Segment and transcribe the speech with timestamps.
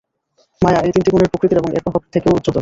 [0.61, 2.59] মায়া এই তিনটি গুণের প্রকৃতির এবং এর প্রভাবের থেকেও উচ্চতর।